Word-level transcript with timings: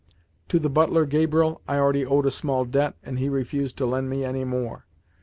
To 0.47 0.57
the 0.57 0.67
butler, 0.67 1.05
Gabriel, 1.05 1.61
I 1.67 1.77
already 1.77 2.03
owed 2.07 2.25
a 2.25 2.31
small 2.31 2.65
debt, 2.65 2.95
and 3.03 3.19
he 3.19 3.29
refused 3.29 3.77
to 3.77 3.85
lend 3.85 4.09
me 4.09 4.25
any 4.25 4.43
more. 4.43 4.87